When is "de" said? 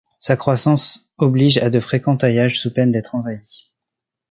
1.69-1.79